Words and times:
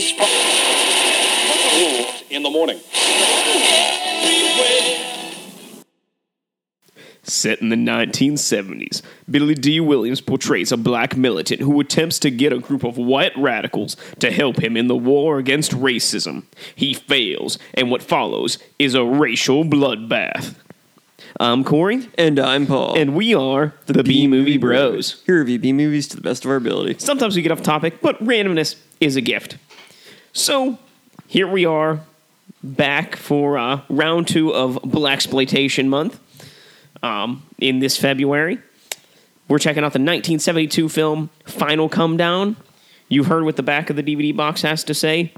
police 0.00 0.12
In 2.30 2.42
the 2.42 2.50
morning. 2.50 2.78
Set 7.22 7.60
in 7.60 7.70
the 7.70 7.76
1970s, 7.76 9.02
Billy 9.28 9.54
Dee 9.54 9.80
Williams 9.80 10.20
portrays 10.20 10.70
a 10.70 10.76
black 10.76 11.16
militant 11.16 11.60
who 11.60 11.80
attempts 11.80 12.20
to 12.20 12.30
get 12.30 12.52
a 12.52 12.58
group 12.58 12.84
of 12.84 12.96
white 12.98 13.32
radicals 13.36 13.96
to 14.20 14.30
help 14.30 14.62
him 14.62 14.76
in 14.76 14.86
the 14.86 14.94
war 14.94 15.38
against 15.38 15.72
racism. 15.72 16.44
He 16.76 16.94
fails, 16.94 17.58
and 17.74 17.90
what 17.90 18.02
follows 18.02 18.58
is 18.78 18.94
a 18.94 19.04
racial 19.04 19.64
bloodbath. 19.64 20.54
I'm 21.40 21.64
Corey, 21.64 22.08
And 22.16 22.38
I'm 22.38 22.66
Paul. 22.66 22.96
and 22.96 23.14
we 23.16 23.34
are 23.34 23.74
the, 23.86 24.04
B 24.04 24.28
Movie 24.28 24.56
Bros. 24.58 25.22
Here 25.26 25.40
review 25.40 25.58
B 25.58 25.72
movies 25.72 26.06
to 26.08 26.16
the 26.16 26.22
best 26.22 26.44
of 26.44 26.50
our 26.52 26.56
ability. 26.56 26.96
Sometimes 26.98 27.34
we 27.34 27.42
get 27.42 27.50
off 27.50 27.62
topic, 27.62 28.00
but 28.00 28.22
randomness 28.22 28.76
is 29.00 29.16
a 29.16 29.20
gift. 29.20 29.56
So 30.36 30.78
here 31.26 31.48
we 31.48 31.64
are, 31.64 32.00
back 32.62 33.16
for 33.16 33.56
uh, 33.56 33.80
round 33.88 34.28
two 34.28 34.52
of 34.52 34.78
Black 34.82 35.14
Exploitation 35.14 35.88
Month. 35.88 36.20
Um, 37.02 37.46
in 37.56 37.78
this 37.78 37.96
February, 37.96 38.58
we're 39.48 39.58
checking 39.58 39.82
out 39.82 39.94
the 39.94 39.98
1972 39.98 40.90
film 40.90 41.30
Final 41.46 41.88
Come 41.88 42.18
Down. 42.18 42.56
You 43.08 43.24
heard 43.24 43.44
what 43.44 43.56
the 43.56 43.62
back 43.62 43.88
of 43.88 43.96
the 43.96 44.02
DVD 44.02 44.36
box 44.36 44.60
has 44.60 44.84
to 44.84 44.92
say. 44.92 45.32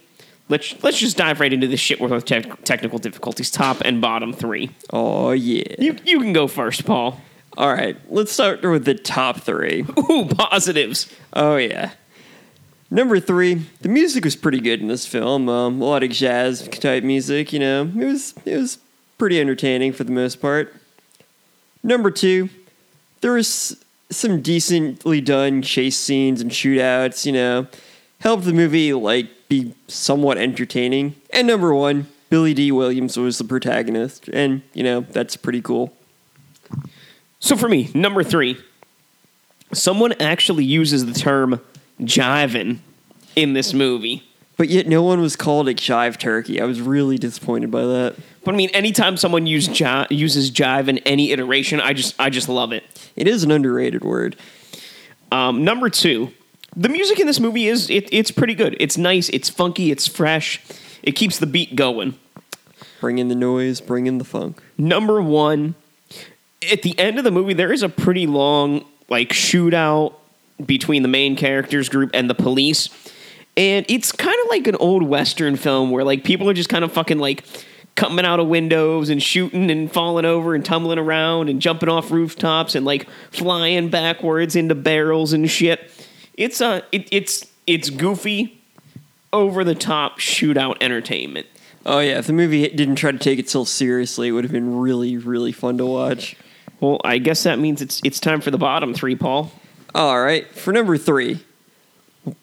Let's 0.48 0.82
let's 0.82 0.98
just 0.98 1.16
dive 1.16 1.38
right 1.38 1.52
into 1.52 1.68
this 1.68 1.78
shit 1.78 2.00
with 2.00 2.24
te- 2.24 2.42
technical 2.64 2.98
difficulties, 2.98 3.52
top 3.52 3.80
and 3.84 4.00
bottom 4.00 4.32
three. 4.32 4.70
Oh, 4.90 5.30
yeah. 5.30 5.76
You 5.78 5.96
you 6.04 6.18
can 6.18 6.32
go 6.32 6.48
first, 6.48 6.84
Paul. 6.84 7.20
All 7.56 7.72
right, 7.72 7.96
let's 8.10 8.32
start 8.32 8.62
with 8.62 8.84
the 8.84 8.94
top 8.96 9.42
three. 9.42 9.86
Ooh, 10.10 10.24
positives. 10.26 11.08
Oh, 11.34 11.54
yeah. 11.56 11.92
Number 12.90 13.20
three, 13.20 13.66
the 13.82 13.88
music 13.88 14.24
was 14.24 14.34
pretty 14.34 14.60
good 14.60 14.80
in 14.80 14.88
this 14.88 15.06
film. 15.06 15.48
Um, 15.48 15.80
a 15.82 15.84
lot 15.84 16.02
of 16.02 16.10
jazz 16.10 16.66
type 16.68 17.04
music, 17.04 17.52
you 17.52 17.58
know. 17.58 17.82
It 17.82 18.04
was 18.04 18.34
it 18.46 18.56
was 18.56 18.78
pretty 19.18 19.40
entertaining 19.40 19.92
for 19.92 20.04
the 20.04 20.12
most 20.12 20.40
part. 20.40 20.74
Number 21.82 22.10
two, 22.10 22.48
there 23.20 23.32
was 23.32 23.76
some 24.10 24.40
decently 24.40 25.20
done 25.20 25.60
chase 25.60 25.98
scenes 25.98 26.40
and 26.40 26.50
shootouts, 26.50 27.26
you 27.26 27.32
know. 27.32 27.66
Helped 28.20 28.44
the 28.44 28.54
movie 28.54 28.92
like 28.94 29.28
be 29.48 29.74
somewhat 29.86 30.38
entertaining. 30.38 31.14
And 31.30 31.46
number 31.46 31.74
one, 31.74 32.08
Billy 32.30 32.54
Dee 32.54 32.72
Williams 32.72 33.16
was 33.16 33.38
the 33.38 33.44
protagonist, 33.44 34.28
and 34.28 34.62
you 34.72 34.82
know 34.82 35.00
that's 35.00 35.36
pretty 35.36 35.60
cool. 35.60 35.92
So 37.38 37.54
for 37.54 37.68
me, 37.68 37.90
number 37.94 38.24
three, 38.24 38.58
someone 39.72 40.14
actually 40.20 40.64
uses 40.64 41.06
the 41.06 41.12
term 41.12 41.60
jiving 42.00 42.78
in 43.36 43.52
this 43.52 43.72
movie. 43.72 44.24
But 44.56 44.68
yet, 44.68 44.88
no 44.88 45.04
one 45.04 45.20
was 45.20 45.36
called 45.36 45.68
a 45.68 45.74
jive 45.74 46.18
turkey. 46.18 46.60
I 46.60 46.64
was 46.64 46.80
really 46.80 47.16
disappointed 47.16 47.70
by 47.70 47.82
that. 47.82 48.16
But 48.44 48.54
I 48.54 48.56
mean, 48.56 48.70
anytime 48.70 49.16
someone 49.16 49.46
use 49.46 49.68
ji- 49.68 50.06
uses 50.10 50.50
jive 50.50 50.88
in 50.88 50.98
any 50.98 51.30
iteration, 51.30 51.80
I 51.80 51.92
just 51.92 52.16
I 52.18 52.28
just 52.28 52.48
love 52.48 52.72
it. 52.72 52.82
It 53.14 53.28
is 53.28 53.44
an 53.44 53.52
underrated 53.52 54.04
word. 54.04 54.36
Um, 55.30 55.62
number 55.64 55.88
two, 55.88 56.32
the 56.74 56.88
music 56.88 57.20
in 57.20 57.26
this 57.26 57.38
movie 57.38 57.68
is 57.68 57.88
it, 57.88 58.08
it's 58.12 58.30
pretty 58.30 58.54
good. 58.54 58.76
It's 58.80 58.98
nice. 58.98 59.28
It's 59.28 59.48
funky. 59.48 59.90
It's 59.92 60.06
fresh. 60.06 60.60
It 61.02 61.12
keeps 61.12 61.38
the 61.38 61.46
beat 61.46 61.76
going. 61.76 62.18
Bring 63.00 63.18
in 63.18 63.28
the 63.28 63.34
noise, 63.36 63.80
bring 63.80 64.06
in 64.06 64.18
the 64.18 64.24
funk. 64.24 64.60
Number 64.76 65.22
one, 65.22 65.76
at 66.70 66.82
the 66.82 66.98
end 66.98 67.18
of 67.18 67.24
the 67.24 67.30
movie, 67.30 67.54
there 67.54 67.72
is 67.72 67.82
a 67.82 67.88
pretty 67.88 68.26
long 68.26 68.84
like 69.08 69.28
shootout 69.30 70.14
between 70.64 71.02
the 71.02 71.08
main 71.08 71.36
characters 71.36 71.88
group 71.88 72.10
and 72.14 72.28
the 72.28 72.34
police. 72.34 72.88
And 73.56 73.84
it's 73.88 74.12
kind 74.12 74.36
of 74.44 74.50
like 74.50 74.66
an 74.66 74.76
old 74.76 75.02
Western 75.02 75.56
film 75.56 75.90
where 75.90 76.04
like 76.04 76.24
people 76.24 76.48
are 76.48 76.54
just 76.54 76.68
kind 76.68 76.84
of 76.84 76.92
fucking 76.92 77.18
like 77.18 77.44
coming 77.96 78.24
out 78.24 78.38
of 78.38 78.46
windows 78.46 79.08
and 79.08 79.20
shooting 79.20 79.70
and 79.70 79.90
falling 79.90 80.24
over 80.24 80.54
and 80.54 80.64
tumbling 80.64 80.98
around 80.98 81.48
and 81.48 81.60
jumping 81.60 81.88
off 81.88 82.10
rooftops 82.10 82.74
and 82.74 82.86
like 82.86 83.08
flying 83.30 83.88
backwards 83.88 84.54
into 84.54 84.74
barrels 84.74 85.32
and 85.32 85.50
shit. 85.50 85.90
It's 86.34 86.60
uh 86.60 86.82
it, 86.92 87.08
it's 87.10 87.46
it's 87.66 87.90
goofy, 87.90 88.58
over 89.32 89.64
the 89.64 89.74
top 89.74 90.18
shootout 90.18 90.76
entertainment. 90.80 91.46
Oh 91.86 92.00
yeah, 92.00 92.18
if 92.18 92.26
the 92.26 92.32
movie 92.32 92.68
didn't 92.68 92.96
try 92.96 93.12
to 93.12 93.18
take 93.18 93.38
itself 93.38 93.68
seriously, 93.68 94.28
it 94.28 94.32
would 94.32 94.44
have 94.44 94.52
been 94.52 94.78
really, 94.78 95.16
really 95.16 95.52
fun 95.52 95.78
to 95.78 95.86
watch. 95.86 96.36
Well, 96.80 97.00
I 97.04 97.18
guess 97.18 97.42
that 97.44 97.58
means 97.58 97.82
it's 97.82 98.00
it's 98.04 98.20
time 98.20 98.40
for 98.40 98.50
the 98.50 98.58
bottom 98.58 98.94
three, 98.94 99.16
Paul. 99.16 99.52
All 99.94 100.20
right, 100.22 100.46
for 100.54 100.72
number 100.72 100.96
three, 100.96 101.40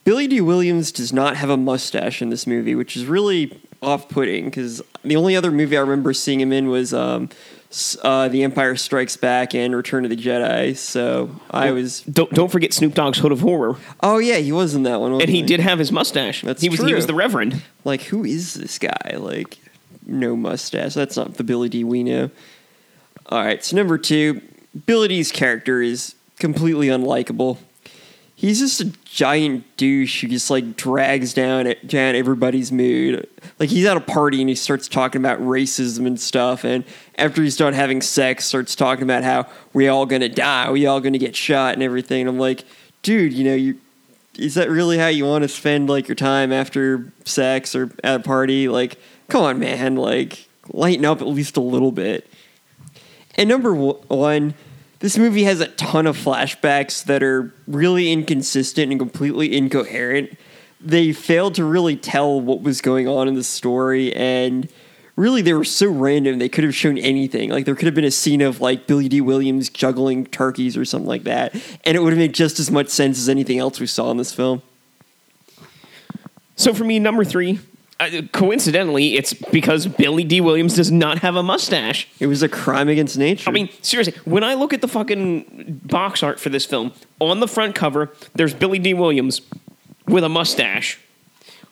Billy 0.03 0.27
Dee 0.27 0.41
Williams 0.41 0.91
does 0.91 1.13
not 1.13 1.37
have 1.37 1.49
a 1.49 1.57
mustache 1.57 2.21
in 2.21 2.29
this 2.29 2.47
movie, 2.47 2.75
which 2.75 2.97
is 2.97 3.05
really 3.05 3.59
off-putting 3.81 4.45
because 4.45 4.81
the 5.03 5.15
only 5.15 5.35
other 5.35 5.51
movie 5.51 5.77
I 5.77 5.81
remember 5.81 6.11
seeing 6.13 6.41
him 6.41 6.51
in 6.51 6.69
was 6.69 6.91
um, 6.91 7.29
uh, 8.01 8.27
The 8.29 8.43
Empire 8.43 8.75
Strikes 8.75 9.15
Back 9.15 9.53
and 9.53 9.75
Return 9.75 10.05
of 10.05 10.09
the 10.09 10.15
Jedi. 10.15 10.75
So 10.75 11.29
I 11.51 11.71
was, 11.71 12.01
Don't 12.01 12.31
don't 12.31 12.51
forget 12.51 12.73
Snoop 12.73 12.95
Dogg's 12.95 13.19
Hood 13.19 13.31
of 13.31 13.41
Horror, 13.41 13.77
oh 14.01 14.17
yeah, 14.17 14.37
he 14.37 14.51
was 14.51 14.73
in 14.73 14.83
that 14.83 14.99
one, 14.99 15.13
and 15.21 15.29
he 15.29 15.43
did 15.43 15.59
have 15.59 15.77
his 15.77 15.91
mustache. 15.91 16.41
That's 16.41 16.61
he 16.61 16.69
was 16.69 16.81
he 16.81 16.93
was 16.95 17.05
the 17.05 17.13
Reverend. 17.13 17.61
like 17.83 18.01
who 18.01 18.25
is 18.25 18.55
this 18.55 18.79
guy 18.79 19.15
like 19.17 19.59
no 20.07 20.35
mustache 20.35 20.93
that's 20.93 21.17
not 21.17 21.33
the 21.33 21.43
billy 21.43 21.67
dee 21.67 21.83
we 21.83 22.03
know 22.03 22.29
all 23.27 23.43
right 23.43 23.63
so 23.65 23.75
number 23.75 23.97
two 23.97 24.39
billy 24.85 25.07
dee's 25.07 25.31
character 25.31 25.81
is 25.81 26.13
completely 26.39 26.87
unlikable 26.87 27.57
he's 28.35 28.59
just 28.59 28.81
a 28.81 28.85
giant 29.05 29.63
douche 29.77 30.21
who 30.21 30.27
just 30.27 30.49
like 30.49 30.75
drags 30.75 31.33
down 31.33 31.73
down 31.85 32.15
everybody's 32.15 32.71
mood 32.71 33.27
like 33.59 33.69
he's 33.69 33.85
at 33.85 33.95
a 33.95 34.01
party 34.01 34.41
and 34.41 34.49
he 34.49 34.55
starts 34.55 34.87
talking 34.87 35.21
about 35.21 35.39
racism 35.39 36.05
and 36.05 36.19
stuff 36.19 36.63
and 36.65 36.83
after 37.17 37.41
he's 37.41 37.55
done 37.55 37.73
having 37.73 38.01
sex 38.01 38.45
starts 38.45 38.75
talking 38.75 39.03
about 39.03 39.23
how 39.23 39.47
we 39.73 39.87
all 39.87 40.05
gonna 40.05 40.27
die 40.27 40.69
we 40.69 40.85
all 40.85 40.99
gonna 40.99 41.17
get 41.17 41.35
shot 41.35 41.73
and 41.73 41.81
everything 41.81 42.27
i'm 42.27 42.37
like 42.37 42.65
dude 43.01 43.31
you 43.31 43.43
know 43.43 43.55
you 43.55 43.79
is 44.37 44.55
that 44.55 44.69
really 44.69 44.97
how 44.97 45.07
you 45.07 45.25
want 45.25 45.43
to 45.43 45.47
spend 45.47 45.89
like 45.89 46.07
your 46.07 46.15
time 46.15 46.51
after 46.51 47.11
sex 47.25 47.75
or 47.75 47.91
at 48.03 48.19
a 48.19 48.23
party? 48.23 48.67
Like, 48.67 48.97
come 49.29 49.43
on, 49.43 49.59
man, 49.59 49.95
like 49.95 50.47
lighten 50.69 51.05
up 51.05 51.21
at 51.21 51.27
least 51.27 51.57
a 51.57 51.61
little 51.61 51.91
bit. 51.91 52.29
And 53.35 53.49
number 53.49 53.73
one, 53.73 54.53
this 54.99 55.17
movie 55.17 55.43
has 55.43 55.59
a 55.59 55.67
ton 55.67 56.07
of 56.07 56.17
flashbacks 56.17 57.03
that 57.05 57.21
are 57.21 57.53
really 57.67 58.11
inconsistent 58.11 58.91
and 58.91 58.99
completely 58.99 59.55
incoherent. 59.55 60.37
They 60.79 61.11
failed 61.13 61.55
to 61.55 61.65
really 61.65 61.95
tell 61.95 62.39
what 62.39 62.61
was 62.61 62.81
going 62.81 63.07
on 63.07 63.27
in 63.27 63.35
the 63.35 63.43
story, 63.43 64.13
and 64.13 64.69
really 65.15 65.41
they 65.41 65.53
were 65.53 65.63
so 65.63 65.89
random 65.89 66.39
they 66.39 66.49
could 66.49 66.63
have 66.63 66.75
shown 66.75 66.97
anything. 66.97 67.49
Like 67.49 67.65
there 67.65 67.75
could 67.75 67.85
have 67.85 67.95
been 67.95 68.05
a 68.05 68.11
scene 68.11 68.41
of 68.41 68.61
like 68.61 68.87
Billy 68.87 69.09
Dee 69.09 69.21
Williams 69.21 69.69
juggling 69.69 70.25
turkeys 70.25 70.77
or 70.77 70.85
something 70.85 71.07
like 71.07 71.23
that, 71.23 71.53
and 71.83 71.97
it 71.97 72.01
would 72.01 72.13
have 72.13 72.19
made 72.19 72.33
just 72.33 72.59
as 72.59 72.71
much 72.71 72.89
sense 72.89 73.17
as 73.17 73.29
anything 73.29 73.59
else 73.59 73.79
we 73.79 73.87
saw 73.87 74.11
in 74.11 74.17
this 74.17 74.33
film. 74.33 74.61
So 76.55 76.73
for 76.73 76.85
me, 76.85 76.99
number 76.99 77.25
three, 77.25 77.59
uh, 77.99 78.21
coincidentally, 78.33 79.15
it's 79.15 79.33
because 79.33 79.87
Billy 79.87 80.23
Dee 80.23 80.41
Williams 80.41 80.75
does 80.75 80.91
not 80.91 81.19
have 81.19 81.35
a 81.35 81.43
mustache. 81.43 82.07
It 82.19 82.27
was 82.27 82.43
a 82.43 82.49
crime 82.49 82.89
against 82.89 83.17
nature. 83.17 83.49
I 83.49 83.53
mean, 83.53 83.69
seriously, 83.81 84.13
when 84.25 84.43
I 84.43 84.53
look 84.53 84.73
at 84.73 84.81
the 84.81 84.87
fucking 84.87 85.81
box 85.85 86.21
art 86.21 86.39
for 86.39 86.49
this 86.49 86.65
film, 86.65 86.91
on 87.19 87.39
the 87.39 87.47
front 87.47 87.73
cover, 87.73 88.11
there's 88.33 88.53
Billy 88.53 88.79
Dee 88.79 88.93
Williams 88.93 89.41
with 90.07 90.23
a 90.23 90.29
mustache. 90.29 90.99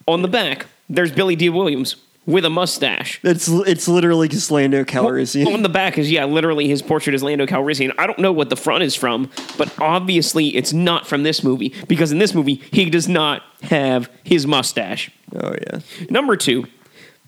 On 0.08 0.22
the 0.22 0.28
back, 0.28 0.68
there's 0.90 1.12
Billy 1.12 1.36
Dee 1.36 1.50
Williams 1.50 1.98
with 2.26 2.46
a 2.46 2.50
mustache. 2.50 3.20
it's 3.24 3.48
it's 3.48 3.88
literally 3.88 4.28
just 4.28 4.50
Lando 4.50 4.84
Calrissian. 4.84 5.54
On 5.54 5.62
the 5.62 5.70
back 5.70 5.98
is 5.98 6.10
yeah, 6.10 6.26
literally 6.26 6.68
his 6.68 6.82
portrait 6.82 7.14
is 7.14 7.22
Lando 7.22 7.46
Calrissian. 7.46 7.94
I 7.98 8.08
don't 8.08 8.20
know 8.20 8.32
what 8.32 8.50
the 8.50 8.56
front 8.56 8.84
is 8.84 8.96
from, 8.96 9.30
but 9.58 9.74
obviously 9.80 10.56
it's 10.56 10.72
not 10.72 11.06
from 11.06 11.24
this 11.24 11.44
movie 11.44 11.74
because 11.88 12.12
in 12.12 12.20
this 12.20 12.34
movie 12.34 12.62
he 12.72 12.90
does 12.90 13.10
not 13.10 13.44
have 13.64 14.10
his 14.24 14.48
mustache. 14.48 15.12
Oh 15.36 15.54
yeah, 15.54 15.80
Number 16.10 16.36
two, 16.36 16.66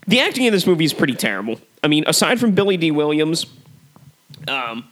the 0.06 0.20
acting 0.20 0.44
in 0.44 0.52
this 0.52 0.66
movie 0.66 0.84
is 0.84 0.92
pretty 0.92 1.14
terrible. 1.14 1.60
I 1.82 1.88
mean, 1.88 2.04
aside 2.06 2.38
from 2.40 2.52
Billy 2.52 2.76
Dee 2.76 2.90
Williams, 2.90 3.46
um, 4.48 4.84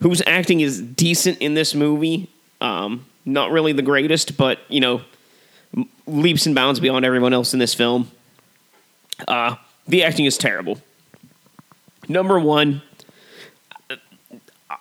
whose 0.00 0.22
acting 0.26 0.60
is 0.60 0.80
decent 0.80 1.38
in 1.38 1.54
this 1.54 1.74
movie, 1.74 2.30
um, 2.60 3.06
not 3.24 3.50
really 3.50 3.72
the 3.72 3.82
greatest, 3.82 4.36
but 4.36 4.60
you 4.68 4.80
know, 4.80 5.02
leaps 6.06 6.46
and 6.46 6.54
bounds 6.54 6.80
beyond 6.80 7.04
everyone 7.04 7.32
else 7.32 7.52
in 7.52 7.58
this 7.58 7.74
film. 7.74 8.10
Uh, 9.26 9.56
the 9.86 10.04
acting 10.04 10.26
is 10.26 10.38
terrible. 10.38 10.80
Number 12.08 12.38
one, 12.38 12.82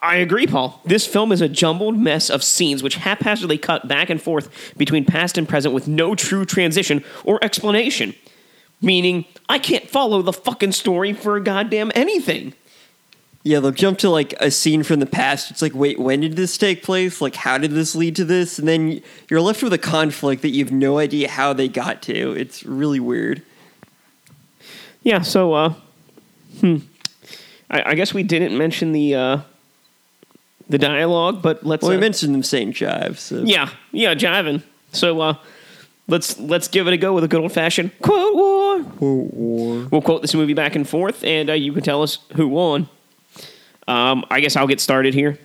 I 0.01 0.17
agree, 0.17 0.47
Paul. 0.47 0.81
This 0.85 1.07
film 1.07 1.31
is 1.31 1.41
a 1.41 1.47
jumbled 1.47 1.97
mess 1.97 2.29
of 2.29 2.43
scenes 2.43 2.83
which 2.83 2.95
haphazardly 2.95 3.57
cut 3.57 3.87
back 3.87 4.09
and 4.09 4.21
forth 4.21 4.73
between 4.77 5.05
past 5.05 5.37
and 5.37 5.47
present 5.47 5.73
with 5.73 5.87
no 5.87 6.13
true 6.13 6.45
transition 6.45 7.03
or 7.23 7.41
explanation. 7.43 8.13
Meaning, 8.81 9.25
I 9.47 9.59
can't 9.59 9.89
follow 9.89 10.21
the 10.21 10.33
fucking 10.33 10.73
story 10.73 11.13
for 11.13 11.35
a 11.35 11.41
goddamn 11.41 11.91
anything. 11.95 12.53
Yeah, 13.43 13.61
they'll 13.61 13.71
jump 13.71 13.97
to 13.99 14.09
like 14.09 14.33
a 14.41 14.51
scene 14.51 14.83
from 14.83 14.99
the 14.99 15.05
past. 15.05 15.51
It's 15.51 15.61
like, 15.61 15.73
wait, 15.73 15.97
when 15.97 16.19
did 16.19 16.35
this 16.35 16.57
take 16.57 16.83
place? 16.83 17.21
Like, 17.21 17.35
how 17.35 17.57
did 17.57 17.71
this 17.71 17.95
lead 17.95 18.17
to 18.17 18.25
this? 18.25 18.59
And 18.59 18.67
then 18.67 19.01
you're 19.29 19.39
left 19.39 19.63
with 19.63 19.71
a 19.71 19.77
conflict 19.77 20.41
that 20.41 20.49
you 20.49 20.65
have 20.65 20.73
no 20.73 20.99
idea 20.99 21.29
how 21.29 21.53
they 21.53 21.69
got 21.69 22.01
to. 22.03 22.33
It's 22.33 22.63
really 22.65 22.99
weird. 22.99 23.41
Yeah, 25.01 25.21
so 25.21 25.53
uh 25.53 25.73
hmm. 26.59 26.77
I, 27.71 27.91
I 27.91 27.95
guess 27.95 28.13
we 28.13 28.23
didn't 28.23 28.57
mention 28.57 28.91
the 28.91 29.15
uh 29.15 29.39
the 30.69 30.77
dialogue, 30.77 31.41
but 31.41 31.65
let's 31.65 31.83
Well, 31.83 31.91
we 31.91 31.97
uh, 31.97 32.01
mentioned 32.01 32.33
them 32.33 32.43
saying 32.43 32.73
jive, 32.73 33.17
so 33.17 33.41
Yeah, 33.43 33.69
yeah, 33.91 34.13
jiving. 34.15 34.63
So 34.91 35.21
uh 35.21 35.33
let's 36.07 36.39
let's 36.39 36.67
give 36.67 36.87
it 36.87 36.93
a 36.93 36.97
go 36.97 37.13
with 37.13 37.23
a 37.23 37.27
good 37.27 37.41
old 37.41 37.51
fashioned 37.51 37.91
quote 38.01 38.35
war. 38.35 38.79
war. 38.99 39.87
We'll 39.91 40.01
quote 40.01 40.21
this 40.21 40.33
movie 40.33 40.53
back 40.53 40.75
and 40.75 40.87
forth, 40.87 41.23
and 41.23 41.49
uh, 41.49 41.53
you 41.53 41.73
can 41.73 41.83
tell 41.83 42.03
us 42.03 42.19
who 42.35 42.47
won. 42.47 42.89
Um, 43.87 44.25
I 44.29 44.41
guess 44.41 44.55
I'll 44.55 44.67
get 44.67 44.81
started 44.81 45.13
here. 45.13 45.39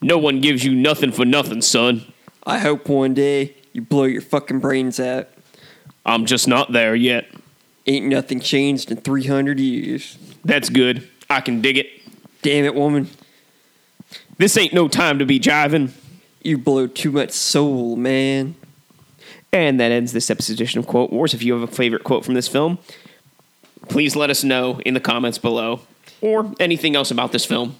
No 0.00 0.18
one 0.18 0.40
gives 0.40 0.64
you 0.64 0.74
nothing 0.74 1.12
for 1.12 1.24
nothing, 1.24 1.62
son. 1.62 2.12
I 2.44 2.58
hope 2.58 2.88
one 2.88 3.14
day 3.14 3.54
you 3.72 3.82
blow 3.82 4.04
your 4.04 4.22
fucking 4.22 4.58
brains 4.60 4.98
out. 4.98 5.28
I'm 6.04 6.26
just 6.26 6.48
not 6.48 6.72
there 6.72 6.94
yet. 6.94 7.26
Ain't 7.86 8.06
nothing 8.06 8.40
changed 8.40 8.90
in 8.90 8.96
300 8.96 9.60
years. 9.60 10.18
That's 10.44 10.68
good. 10.68 11.08
I 11.30 11.40
can 11.40 11.60
dig 11.60 11.78
it. 11.78 11.86
Damn 12.42 12.64
it, 12.64 12.74
woman. 12.74 13.08
This 14.42 14.56
ain't 14.56 14.72
no 14.72 14.88
time 14.88 15.20
to 15.20 15.24
be 15.24 15.38
jiving. 15.38 15.92
You 16.42 16.58
blow 16.58 16.88
too 16.88 17.12
much 17.12 17.30
soul, 17.30 17.94
man. 17.94 18.56
And 19.52 19.78
that 19.78 19.92
ends 19.92 20.12
this 20.12 20.30
episode 20.30 20.54
edition 20.54 20.80
of 20.80 20.86
Quote 20.88 21.12
Wars. 21.12 21.32
If 21.32 21.44
you 21.44 21.52
have 21.52 21.62
a 21.62 21.72
favorite 21.72 22.02
quote 22.02 22.24
from 22.24 22.34
this 22.34 22.48
film, 22.48 22.80
please 23.88 24.16
let 24.16 24.30
us 24.30 24.42
know 24.42 24.80
in 24.80 24.94
the 24.94 25.00
comments 25.00 25.38
below 25.38 25.82
or 26.20 26.52
anything 26.58 26.96
else 26.96 27.12
about 27.12 27.30
this 27.30 27.44
film. 27.44 27.76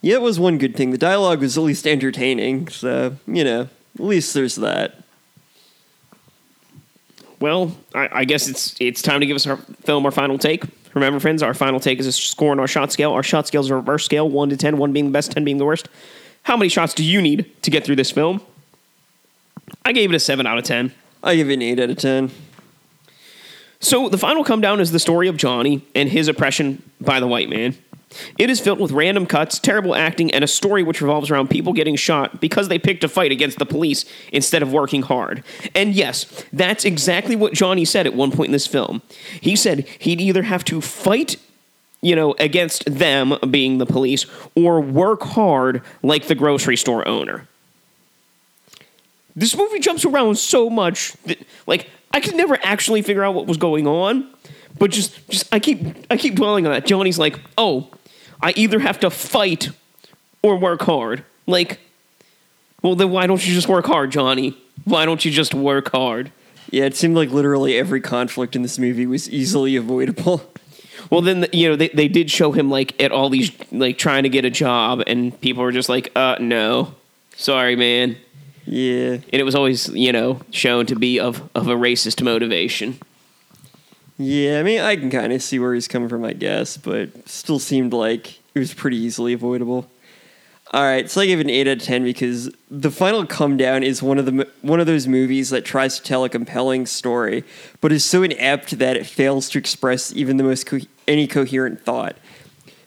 Yeah, 0.00 0.14
it 0.14 0.22
was 0.22 0.40
one 0.40 0.56
good 0.56 0.74
thing. 0.74 0.90
The 0.90 0.96
dialogue 0.96 1.40
was 1.40 1.58
at 1.58 1.64
least 1.64 1.86
entertaining, 1.86 2.68
so, 2.68 3.16
you 3.26 3.44
know, 3.44 3.68
at 3.96 4.00
least 4.00 4.32
there's 4.32 4.54
that. 4.54 5.02
Well, 7.40 7.76
I, 7.94 8.08
I 8.20 8.24
guess 8.24 8.48
it's 8.48 8.74
it's 8.80 9.02
time 9.02 9.20
to 9.20 9.26
give 9.26 9.36
us 9.36 9.46
our 9.46 9.58
film 9.58 10.06
our 10.06 10.12
final 10.12 10.38
take. 10.38 10.64
Remember, 10.96 11.20
friends, 11.20 11.42
our 11.42 11.52
final 11.52 11.78
take 11.78 12.00
is 12.00 12.06
a 12.06 12.12
score 12.12 12.52
on 12.52 12.58
our 12.58 12.66
shot 12.66 12.90
scale. 12.90 13.12
Our 13.12 13.22
shot 13.22 13.46
scale 13.46 13.60
is 13.60 13.68
a 13.68 13.76
reverse 13.76 14.04
scale, 14.04 14.28
one 14.28 14.48
to 14.48 14.56
ten, 14.56 14.78
one 14.78 14.92
being 14.92 15.06
the 15.06 15.10
best, 15.12 15.30
ten 15.30 15.44
being 15.44 15.58
the 15.58 15.66
worst. 15.66 15.90
How 16.44 16.56
many 16.56 16.70
shots 16.70 16.94
do 16.94 17.04
you 17.04 17.20
need 17.20 17.62
to 17.62 17.70
get 17.70 17.84
through 17.84 17.96
this 17.96 18.10
film? 18.10 18.40
I 19.84 19.92
gave 19.92 20.10
it 20.10 20.16
a 20.16 20.18
seven 20.18 20.46
out 20.46 20.56
of 20.56 20.64
ten. 20.64 20.92
I 21.22 21.36
give 21.36 21.50
it 21.50 21.54
an 21.54 21.62
8 21.62 21.80
out 21.80 21.90
of 21.90 21.96
10. 21.98 22.30
So 23.80 24.08
the 24.08 24.18
final 24.18 24.44
come 24.44 24.60
down 24.60 24.80
is 24.80 24.92
the 24.92 24.98
story 24.98 25.28
of 25.28 25.36
Johnny 25.36 25.84
and 25.94 26.08
his 26.08 26.28
oppression 26.28 26.82
by 27.00 27.20
the 27.20 27.26
white 27.26 27.48
man. 27.48 27.76
It 28.38 28.50
is 28.50 28.60
filled 28.60 28.80
with 28.80 28.92
random 28.92 29.26
cuts, 29.26 29.58
terrible 29.58 29.94
acting, 29.94 30.32
and 30.32 30.44
a 30.44 30.48
story 30.48 30.82
which 30.82 31.00
revolves 31.00 31.30
around 31.30 31.50
people 31.50 31.72
getting 31.72 31.96
shot 31.96 32.40
because 32.40 32.68
they 32.68 32.78
picked 32.78 33.04
a 33.04 33.08
fight 33.08 33.32
against 33.32 33.58
the 33.58 33.66
police 33.66 34.04
instead 34.32 34.62
of 34.62 34.72
working 34.72 35.02
hard. 35.02 35.42
And 35.74 35.94
yes, 35.94 36.44
that's 36.52 36.84
exactly 36.84 37.34
what 37.34 37.52
Johnny 37.52 37.84
said 37.84 38.06
at 38.06 38.14
one 38.14 38.30
point 38.30 38.48
in 38.48 38.52
this 38.52 38.66
film. 38.66 39.02
He 39.40 39.56
said 39.56 39.86
he'd 39.98 40.20
either 40.20 40.44
have 40.44 40.64
to 40.66 40.80
fight, 40.80 41.36
you 42.00 42.14
know, 42.14 42.34
against 42.38 42.84
them 42.86 43.34
being 43.50 43.78
the 43.78 43.86
police 43.86 44.24
or 44.54 44.80
work 44.80 45.22
hard 45.22 45.82
like 46.02 46.26
the 46.26 46.34
grocery 46.34 46.76
store 46.76 47.06
owner. 47.08 47.48
This 49.34 49.54
movie 49.54 49.80
jumps 49.80 50.04
around 50.04 50.38
so 50.38 50.70
much 50.70 51.12
that 51.24 51.38
like 51.66 51.90
I 52.12 52.20
could 52.20 52.36
never 52.36 52.58
actually 52.62 53.02
figure 53.02 53.22
out 53.22 53.34
what 53.34 53.46
was 53.46 53.58
going 53.58 53.86
on. 53.86 54.30
But 54.78 54.90
just 54.90 55.28
just 55.28 55.52
I 55.52 55.58
keep 55.58 55.80
I 56.10 56.16
keep 56.16 56.34
dwelling 56.34 56.66
on 56.66 56.72
that. 56.72 56.86
Johnny's 56.86 57.18
like, 57.18 57.38
"Oh, 57.56 57.88
I 58.42 58.52
either 58.56 58.78
have 58.78 59.00
to 59.00 59.10
fight 59.10 59.70
or 60.42 60.56
work 60.58 60.82
hard." 60.82 61.24
Like, 61.46 61.80
well 62.82 62.94
then 62.94 63.10
why 63.10 63.26
don't 63.26 63.46
you 63.46 63.54
just 63.54 63.68
work 63.68 63.86
hard, 63.86 64.10
Johnny? 64.10 64.56
Why 64.84 65.06
don't 65.06 65.24
you 65.24 65.30
just 65.30 65.54
work 65.54 65.92
hard? 65.92 66.30
Yeah, 66.70 66.84
it 66.84 66.96
seemed 66.96 67.16
like 67.16 67.30
literally 67.30 67.76
every 67.76 68.00
conflict 68.00 68.56
in 68.56 68.62
this 68.62 68.78
movie 68.78 69.06
was 69.06 69.30
easily 69.30 69.76
avoidable. 69.76 70.42
Well, 71.10 71.20
then 71.20 71.46
you 71.52 71.68
know 71.68 71.76
they, 71.76 71.88
they 71.88 72.08
did 72.08 72.30
show 72.30 72.52
him 72.52 72.68
like 72.68 73.00
at 73.00 73.12
all 73.12 73.30
these 73.30 73.52
like 73.70 73.98
trying 73.98 74.24
to 74.24 74.28
get 74.28 74.44
a 74.44 74.50
job, 74.50 75.02
and 75.06 75.38
people 75.40 75.62
were 75.62 75.72
just 75.72 75.88
like, 75.88 76.10
"Uh, 76.16 76.36
no, 76.40 76.94
sorry, 77.36 77.76
man." 77.76 78.16
Yeah. 78.64 79.12
And 79.12 79.34
it 79.34 79.44
was 79.44 79.54
always 79.54 79.88
you 79.90 80.12
know 80.12 80.40
shown 80.50 80.86
to 80.86 80.96
be 80.96 81.20
of 81.20 81.48
of 81.54 81.68
a 81.68 81.74
racist 81.74 82.22
motivation. 82.22 82.98
Yeah, 84.18 84.60
I 84.60 84.62
mean, 84.62 84.80
I 84.80 84.96
can 84.96 85.10
kind 85.10 85.32
of 85.32 85.42
see 85.42 85.58
where 85.58 85.74
he's 85.74 85.88
coming 85.88 86.08
from, 86.08 86.24
I 86.24 86.32
guess, 86.32 86.76
but 86.76 87.28
still 87.28 87.58
seemed 87.58 87.92
like 87.92 88.38
it 88.54 88.58
was 88.58 88.72
pretty 88.72 88.96
easily 88.96 89.34
avoidable. 89.34 89.90
All 90.72 90.82
right, 90.82 91.08
so 91.08 91.20
I 91.20 91.26
give 91.26 91.38
it 91.38 91.44
an 91.44 91.50
eight 91.50 91.68
out 91.68 91.76
of 91.76 91.82
ten 91.82 92.02
because 92.02 92.50
the 92.70 92.90
final 92.90 93.24
come 93.24 93.56
down 93.56 93.84
is 93.84 94.02
one 94.02 94.18
of 94.18 94.26
the 94.26 94.48
one 94.62 94.80
of 94.80 94.86
those 94.86 95.06
movies 95.06 95.50
that 95.50 95.64
tries 95.64 95.98
to 95.98 96.02
tell 96.02 96.24
a 96.24 96.28
compelling 96.28 96.86
story, 96.86 97.44
but 97.80 97.92
is 97.92 98.04
so 98.04 98.24
inept 98.24 98.78
that 98.78 98.96
it 98.96 99.06
fails 99.06 99.48
to 99.50 99.58
express 99.58 100.12
even 100.12 100.38
the 100.38 100.44
most 100.44 100.66
co- 100.66 100.80
any 101.06 101.28
coherent 101.28 101.84
thought. 101.84 102.16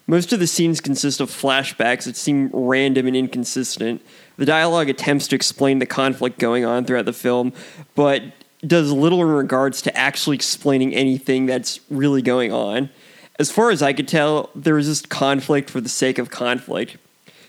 Most 0.07 0.33
of 0.33 0.39
the 0.39 0.47
scenes 0.47 0.81
consist 0.81 1.21
of 1.21 1.29
flashbacks 1.29 2.03
that 2.03 2.17
seem 2.17 2.49
random 2.51 3.07
and 3.07 3.15
inconsistent. 3.15 4.01
The 4.37 4.45
dialogue 4.45 4.89
attempts 4.89 5.27
to 5.29 5.35
explain 5.35 5.79
the 5.79 5.85
conflict 5.85 6.37
going 6.37 6.65
on 6.65 6.83
throughout 6.83 7.05
the 7.05 7.13
film, 7.13 7.53
but 7.95 8.23
does 8.65 8.91
little 8.91 9.21
in 9.21 9.29
regards 9.29 9.81
to 9.83 9.97
actually 9.97 10.35
explaining 10.35 10.93
anything 10.93 11.45
that's 11.45 11.79
really 11.89 12.21
going 12.21 12.51
on. 12.51 12.89
As 13.37 13.51
far 13.51 13.71
as 13.71 13.81
I 13.81 13.93
could 13.93 14.07
tell, 14.07 14.49
there 14.53 14.75
was 14.75 14.87
just 14.87 15.09
conflict 15.09 15.69
for 15.69 15.79
the 15.79 15.89
sake 15.89 16.17
of 16.17 16.29
conflict. 16.29 16.97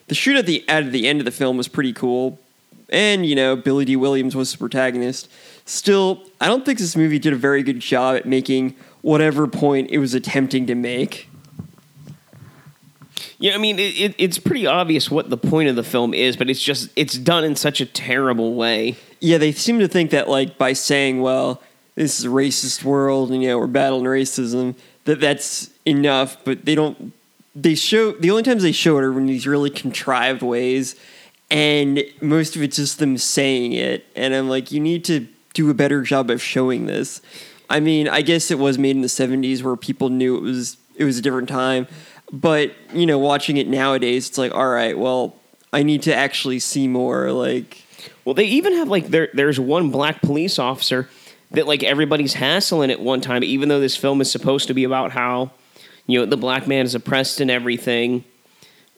The 0.07 0.15
shoot 0.15 0.37
at 0.37 0.47
the 0.47 0.69
at 0.69 0.93
the 0.93 1.09
end 1.09 1.21
of 1.21 1.25
the 1.25 1.31
film 1.31 1.57
was 1.57 1.69
pretty 1.69 1.93
cool, 1.93 2.39
and 2.89 3.27
you 3.27 3.35
know 3.35 3.57
Billy 3.57 3.85
Dee 3.85 3.97
Williams 3.97 4.37
was 4.37 4.53
the 4.53 4.59
protagonist. 4.59 5.29
Still, 5.65 6.23
I 6.41 6.47
don't 6.49 6.65
think 6.65 6.79
this 6.79 6.97
movie 6.97 7.19
did 7.19 7.33
a 7.33 7.37
very 7.37 7.63
good 7.63 7.81
job 7.81 8.17
at 8.17 8.27
making 8.27 8.75
whatever 9.03 9.47
point 9.47 9.91
it 9.91 9.99
was 9.99 10.15
attempting 10.15 10.67
to 10.67 10.75
make. 10.75 11.30
Yeah, 13.41 13.55
I 13.55 13.59
mean, 13.59 13.79
it, 13.79 13.99
it, 13.99 14.15
it's 14.19 14.39
pretty 14.39 14.67
obvious 14.67 15.11
what 15.11 15.31
the 15.31 15.39
point 15.39 15.71
of 15.71 15.75
the 15.75 15.83
film 15.83 16.13
is, 16.13 16.37
but 16.37 16.51
it's 16.51 16.63
just 16.63 16.91
it's 16.95 17.15
done 17.15 17.43
in 17.43 17.57
such 17.57 17.81
a 17.81 17.87
terrible 17.87 18.55
way. 18.55 18.99
Yeah, 19.19 19.39
they 19.39 19.53
seem 19.53 19.79
to 19.79 19.89
think 19.89 20.11
that 20.11 20.29
like 20.29 20.59
by 20.59 20.75
saying, 20.75 21.23
"Well, 21.23 21.63
this 21.95 22.21
is 22.21 22.27
a 22.27 22.29
racist 22.29 22.85
world, 22.85 23.33
and 23.33 23.43
you 23.43 23.49
know 23.49 23.59
we're 23.59 23.67
battling 23.67 24.05
racism," 24.05 24.75
that 25.07 25.21
that's 25.21 25.71
enough. 25.87 26.37
But 26.45 26.67
they 26.67 26.75
don't. 26.75 27.15
They 27.57 27.75
show 27.75 28.13
the 28.13 28.31
only 28.31 28.43
times 28.43 28.63
they 28.63 28.73
show 28.73 28.99
it 28.99 29.05
are 29.05 29.19
in 29.19 29.25
these 29.25 29.47
really 29.47 29.71
contrived 29.71 30.43
ways, 30.43 30.95
and 31.51 32.05
most 32.21 32.57
of 32.57 32.63
it's 32.63 32.77
just 32.77 32.99
them 32.99 33.17
saying 33.17 33.73
it. 33.73 34.05
And 34.15 34.35
I'm 34.35 34.51
like, 34.51 34.71
you 34.71 34.81
need 34.81 35.03
to 35.07 35.27
do 35.55 35.71
a 35.71 35.75
better 35.75 36.03
job 36.03 36.29
of 36.29 36.43
showing 36.43 36.85
this. 36.85 37.23
I 37.71 37.81
mean, 37.81 38.07
I 38.07 38.21
guess 38.21 38.51
it 38.51 38.59
was 38.59 38.79
made 38.79 38.97
in 38.97 39.01
the 39.01 39.09
'70s 39.09 39.63
where 39.63 39.77
people 39.77 40.11
knew 40.11 40.37
it 40.37 40.43
was 40.43 40.77
it 40.97 41.05
was 41.05 41.17
a 41.17 41.23
different 41.23 41.49
time, 41.49 41.89
but 42.33 42.73
you 42.93 43.07
know, 43.07 43.19
watching 43.19 43.57
it 43.57 43.69
nowadays, 43.69 44.29
it's 44.29 44.39
like, 44.39 44.55
all 44.55 44.69
right, 44.69 44.97
well, 44.99 45.37
I 45.73 45.83
need 45.83 46.03
to 46.03 46.15
actually 46.15 46.59
see 46.59 46.89
more. 46.89 47.33
Like, 47.33 47.83
Well, 48.25 48.35
they 48.35 48.45
even 48.45 48.75
have 48.75 48.89
like 48.89 49.09
there. 49.09 49.29
There's 49.33 49.61
one 49.61 49.91
black 49.91 50.23
police 50.23 50.59
officer 50.59 51.09
that 51.53 51.67
like 51.67 51.83
everybody's 51.83 52.35
hassling 52.35 52.91
at 52.91 53.01
one 53.01 53.21
time, 53.21 53.43
even 53.45 53.69
though 53.69 53.81
this 53.81 53.97
film 53.97 54.21
is 54.21 54.31
supposed 54.31 54.69
to 54.69 54.75
be 54.75 54.85
about 54.85 55.13
how 55.13 55.51
you 56.07 56.19
know 56.19 56.27
the 56.27 56.37
black 56.37 56.67
man 56.67 56.85
is 56.85 56.95
oppressed 56.95 57.41
and 57.41 57.51
everything. 57.51 58.25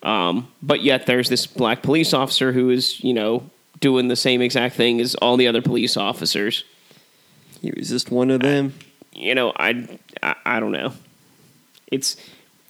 Um, 0.02 0.48
but 0.60 0.82
yet 0.82 1.06
there's 1.06 1.28
this 1.28 1.46
black 1.46 1.82
police 1.82 2.12
officer 2.12 2.52
who 2.52 2.70
is 2.70 3.02
you 3.04 3.14
know 3.14 3.48
doing 3.82 4.08
the 4.08 4.16
same 4.16 4.40
exact 4.40 4.76
thing 4.76 5.00
as 5.00 5.14
all 5.16 5.36
the 5.36 5.48
other 5.48 5.60
police 5.60 5.96
officers. 5.96 6.64
he 7.60 7.72
was 7.76 7.88
just 7.88 8.10
one 8.10 8.30
of 8.30 8.40
them. 8.40 8.72
you 9.12 9.34
know, 9.34 9.52
I, 9.56 9.98
I, 10.22 10.36
I 10.46 10.60
don't 10.60 10.72
know. 10.72 10.92
It's, 11.88 12.16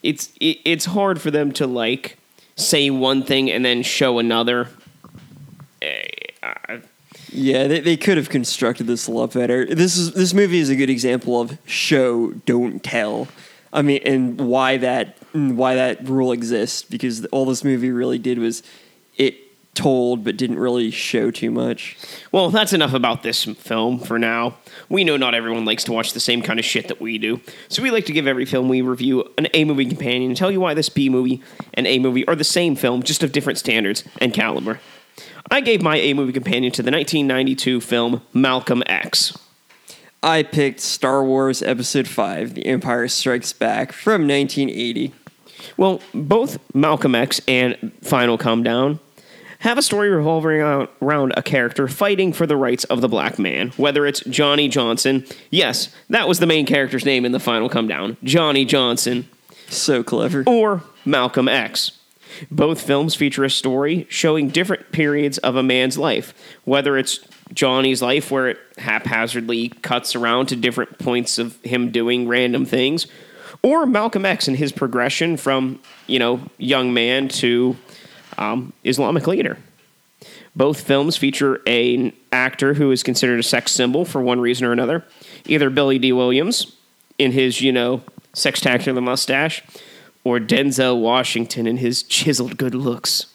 it's, 0.02 0.32
it, 0.40 0.58
it's 0.64 0.84
hard 0.84 1.20
for 1.20 1.30
them 1.30 1.52
to 1.52 1.66
like 1.66 2.18
say 2.56 2.90
one 2.90 3.22
thing 3.22 3.50
and 3.50 3.64
then 3.64 3.82
show 3.82 4.18
another. 4.18 4.68
Yeah, 7.32 7.66
they, 7.66 7.80
they 7.80 7.96
could 7.96 8.18
have 8.18 8.28
constructed 8.28 8.86
this 8.86 9.06
a 9.06 9.10
lot 9.10 9.32
better. 9.32 9.64
This 9.64 9.96
is 9.96 10.12
this 10.12 10.34
movie 10.34 10.58
is 10.58 10.68
a 10.68 10.76
good 10.76 10.90
example 10.90 11.40
of 11.40 11.58
show 11.66 12.32
don't 12.32 12.84
tell. 12.84 13.26
I 13.72 13.80
mean, 13.80 14.02
and 14.04 14.38
why 14.38 14.76
that 14.76 15.16
why 15.32 15.74
that 15.76 16.06
rule 16.06 16.32
exists 16.32 16.82
because 16.82 17.24
all 17.26 17.46
this 17.46 17.64
movie 17.64 17.90
really 17.90 18.18
did 18.18 18.38
was 18.38 18.62
it 19.16 19.36
told 19.74 20.22
but 20.22 20.36
didn't 20.36 20.58
really 20.58 20.90
show 20.90 21.30
too 21.30 21.50
much. 21.50 21.96
Well, 22.30 22.50
that's 22.50 22.72
enough 22.72 22.92
about 22.92 23.22
this 23.22 23.44
film 23.44 23.98
for 23.98 24.18
now. 24.18 24.56
We 24.88 25.04
know 25.04 25.16
not 25.16 25.34
everyone 25.34 25.64
likes 25.64 25.84
to 25.84 25.92
watch 25.92 26.12
the 26.12 26.20
same 26.20 26.42
kind 26.42 26.58
of 26.58 26.64
shit 26.64 26.88
that 26.88 27.00
we 27.00 27.18
do, 27.18 27.40
so 27.68 27.82
we 27.82 27.90
like 27.90 28.06
to 28.06 28.12
give 28.12 28.26
every 28.26 28.44
film 28.44 28.68
we 28.68 28.82
review 28.82 29.30
an 29.38 29.48
A 29.54 29.64
movie 29.64 29.86
companion 29.86 30.30
and 30.30 30.36
tell 30.36 30.50
you 30.50 30.60
why 30.60 30.74
this 30.74 30.88
B 30.88 31.08
movie 31.08 31.42
and 31.74 31.86
A 31.86 31.98
movie 31.98 32.26
are 32.26 32.36
the 32.36 32.44
same 32.44 32.76
film, 32.76 33.02
just 33.02 33.22
of 33.22 33.32
different 33.32 33.58
standards 33.58 34.04
and 34.20 34.34
caliber. 34.34 34.80
I 35.50 35.60
gave 35.60 35.82
my 35.82 35.96
A 35.96 36.14
movie 36.14 36.32
companion 36.32 36.72
to 36.72 36.82
the 36.82 36.90
1992 36.90 37.80
film 37.80 38.22
Malcolm 38.32 38.82
X. 38.86 39.36
I 40.22 40.44
picked 40.44 40.80
Star 40.80 41.24
Wars 41.24 41.62
Episode 41.62 42.06
Five: 42.06 42.54
The 42.54 42.66
Empire 42.66 43.08
Strikes 43.08 43.52
Back 43.52 43.92
from 43.92 44.28
1980. 44.28 45.12
Well, 45.76 46.00
both 46.12 46.58
Malcolm 46.74 47.14
X 47.14 47.40
and 47.48 47.92
Final 48.02 48.36
Come 48.36 48.62
Down 48.62 49.00
have 49.62 49.78
a 49.78 49.82
story 49.82 50.10
revolving 50.10 50.60
around- 51.00 51.32
a 51.36 51.42
character 51.42 51.86
fighting 51.88 52.32
for 52.32 52.46
the 52.46 52.56
rights 52.56 52.84
of 52.84 53.00
the 53.00 53.08
black 53.08 53.38
man, 53.38 53.72
whether 53.76 54.06
it's 54.06 54.20
Johnny 54.20 54.68
Johnson. 54.68 55.24
Yes, 55.50 55.88
that 56.10 56.28
was 56.28 56.38
the 56.40 56.46
main 56.46 56.66
character's 56.66 57.04
name 57.04 57.24
in 57.24 57.32
the 57.32 57.38
Final 57.40 57.68
Come 57.68 57.86
Down, 57.86 58.16
Johnny 58.24 58.64
Johnson, 58.64 59.28
So 59.68 60.02
clever. 60.02 60.42
or 60.46 60.82
Malcolm 61.04 61.48
X. 61.48 61.92
Both 62.50 62.80
films 62.80 63.14
feature 63.14 63.44
a 63.44 63.50
story 63.50 64.06
showing 64.08 64.48
different 64.48 64.90
periods 64.90 65.38
of 65.38 65.54
a 65.54 65.62
man's 65.62 65.96
life, 65.98 66.34
whether 66.64 66.96
it's 66.96 67.20
Johnny's 67.52 68.00
life, 68.02 68.30
where 68.30 68.48
it 68.48 68.58
haphazardly 68.78 69.68
cuts 69.82 70.16
around 70.16 70.46
to 70.46 70.56
different 70.56 70.98
points 70.98 71.38
of 71.38 71.60
him 71.62 71.90
doing 71.90 72.26
random 72.26 72.64
things, 72.64 73.06
or 73.62 73.86
Malcolm 73.86 74.24
X 74.26 74.48
and 74.48 74.56
his 74.56 74.72
progression 74.72 75.36
from, 75.36 75.78
you 76.08 76.18
know, 76.18 76.40
young 76.58 76.92
man 76.92 77.28
to 77.28 77.76
um, 78.38 78.72
Islamic 78.84 79.26
leader. 79.26 79.58
Both 80.54 80.82
films 80.82 81.16
feature 81.16 81.60
an 81.66 82.12
actor 82.30 82.74
who 82.74 82.90
is 82.90 83.02
considered 83.02 83.40
a 83.40 83.42
sex 83.42 83.72
symbol 83.72 84.04
for 84.04 84.20
one 84.20 84.40
reason 84.40 84.66
or 84.66 84.72
another, 84.72 85.04
either 85.46 85.70
Billy 85.70 85.98
Dee 85.98 86.12
Williams 86.12 86.76
in 87.18 87.32
his, 87.32 87.60
you 87.60 87.72
know, 87.72 88.02
sextacular 88.34 89.02
mustache, 89.02 89.62
or 90.24 90.38
Denzel 90.38 91.00
Washington 91.00 91.66
in 91.66 91.78
his 91.78 92.02
chiseled 92.02 92.56
good 92.56 92.74
looks. 92.74 93.26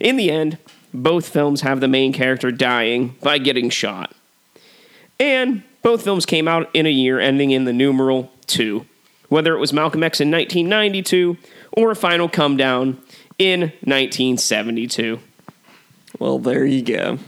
In 0.00 0.16
the 0.16 0.30
end, 0.30 0.58
both 0.92 1.28
films 1.28 1.60
have 1.60 1.80
the 1.80 1.88
main 1.88 2.12
character 2.12 2.50
dying 2.50 3.16
by 3.22 3.38
getting 3.38 3.70
shot. 3.70 4.14
And 5.18 5.62
both 5.82 6.02
films 6.02 6.26
came 6.26 6.48
out 6.48 6.68
in 6.74 6.86
a 6.86 6.90
year 6.90 7.20
ending 7.20 7.52
in 7.52 7.64
the 7.64 7.72
numeral 7.72 8.30
2, 8.46 8.86
whether 9.28 9.54
it 9.54 9.60
was 9.60 9.72
Malcolm 9.72 10.02
X 10.02 10.20
in 10.20 10.30
1992 10.30 11.36
or 11.72 11.92
a 11.92 11.96
Final 11.96 12.28
Come 12.28 12.56
Down 12.56 13.00
in 13.40 13.60
1972. 13.60 15.18
Well, 16.18 16.38
there 16.38 16.66
you 16.66 16.82
go. 16.82 17.18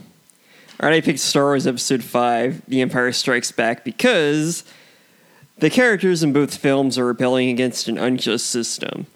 All 0.79 0.89
right, 0.89 0.97
I 0.97 1.01
picked 1.01 1.21
Star 1.21 1.45
Wars 1.45 1.67
Episode 1.67 2.05
5, 2.05 2.67
The 2.69 2.83
Empire 2.83 3.13
Strikes 3.13 3.51
Back, 3.51 3.83
because 3.83 4.63
the 5.57 5.71
characters 5.71 6.23
in 6.23 6.35
both 6.35 6.55
films 6.55 6.99
are 6.99 7.07
rebelling 7.07 7.49
against 7.49 7.89
an 7.89 7.97
unjust 7.97 8.47
system. 8.47 9.07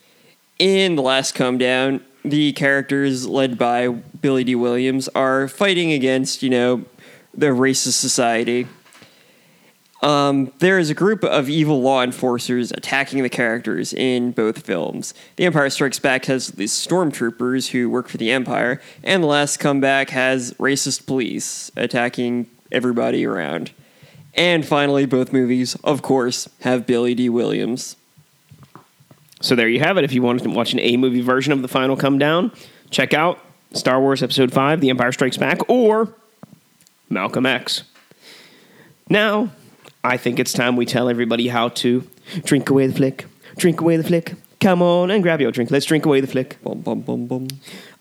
In 0.59 0.97
The 0.97 1.03
Last 1.03 1.35
Come 1.35 1.59
Down, 1.59 2.03
the 2.25 2.55
characters 2.55 3.27
led 3.27 3.59
by 3.59 3.89
Billy 3.89 4.45
Dee 4.45 4.55
Williams 4.55 5.09
are 5.09 5.49
fighting 5.49 5.93
against, 5.93 6.43
you 6.43 6.49
know, 6.49 6.87
the 7.35 7.49
racist 7.49 7.99
society. 7.99 8.67
Um, 10.07 10.53
there 10.61 10.79
is 10.79 10.89
a 10.89 10.95
group 10.95 11.25
of 11.25 11.51
evil 11.51 11.83
law 11.83 12.01
enforcers 12.01 12.71
attacking 12.71 13.25
the 13.25 13.29
characters 13.29 13.93
in 13.93 14.31
both 14.31 14.65
films. 14.65 15.15
The 15.35 15.47
Empire 15.47 15.69
Strikes 15.69 15.99
Back 15.99 16.27
has 16.27 16.47
the 16.47 16.67
stormtroopers 16.67 17.71
who 17.71 17.91
work 17.91 18.07
for 18.07 18.17
the 18.17 18.31
Empire, 18.31 18.81
and 19.03 19.21
The 19.21 19.27
Last 19.27 19.57
Comeback 19.57 20.11
has 20.11 20.53
racist 20.55 21.07
police 21.07 21.73
attacking 21.75 22.47
everybody 22.71 23.27
around. 23.27 23.73
And 24.35 24.65
finally, 24.65 25.07
both 25.07 25.33
movies, 25.33 25.75
of 25.83 26.03
course, 26.03 26.49
have 26.61 26.87
Billy 26.87 27.17
Dee 27.17 27.29
Williams. 27.29 27.97
So 29.41 29.57
there 29.57 29.69
you 29.69 29.81
have 29.81 29.99
it. 29.99 30.05
If 30.05 30.13
you 30.13 30.23
wanted 30.23 30.45
to 30.45 30.51
watch 30.51 30.73
an 30.73 30.79
A 30.79 30.97
movie 30.97 31.21
version 31.21 31.53
of 31.53 31.63
The 31.63 31.69
Final 31.69 31.97
Come 31.97 32.17
Down, 32.17 32.53
check 32.91 33.13
out 33.13 33.41
Star 33.73 34.01
Wars 34.01 34.23
Episode 34.23 34.53
5, 34.53 34.81
The 34.81 34.91
Empire 34.91 35.11
Strikes 35.11 35.37
Back, 35.37 35.69
or 35.69 36.15
Malcolm 37.11 37.45
X. 37.45 37.83
Now, 39.09 39.51
I 40.07 40.17
think 40.19 40.39
it's 40.39 40.53
time 40.53 40.77
we 40.77 40.87
tell 40.87 41.09
everybody 41.09 41.49
how 41.49 41.71
to 41.71 42.09
drink 42.45 42.71
away 42.71 42.87
the 42.87 42.95
flick. 42.95 43.27
Drink 43.57 43.81
away 43.81 43.97
the 43.97 44.05
flick. 44.05 44.35
Come 44.61 44.81
on 44.81 45.11
and 45.11 45.21
grab 45.21 45.41
your 45.41 45.51
drink. 45.51 45.73
Let's 45.73 45.85
drink 45.85 46.07
away 46.07 46.21
the 46.21 46.29
flick. 46.29 46.59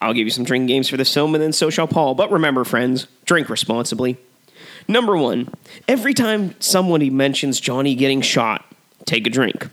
I'll 0.02 0.14
give 0.14 0.28
you 0.28 0.30
some 0.30 0.44
drinking 0.44 0.68
games 0.68 0.88
for 0.88 0.98
this 0.98 1.12
film, 1.12 1.34
and 1.34 1.44
then 1.44 1.52
so 1.52 1.72
shall 1.72 1.88
Paul. 1.88 2.14
But 2.14 2.32
remember, 2.32 2.64
friends, 2.64 3.08
drink 3.26 3.50
responsibly. 3.50 4.18
Number 4.88 5.18
one, 5.18 5.50
every 5.88 6.14
time 6.14 6.54
somebody 6.60 7.10
mentions 7.10 7.60
Johnny 7.60 7.96
getting 7.96 8.22
shot, 8.22 8.64
take 9.06 9.26
a 9.26 9.32
drink. 9.32 9.68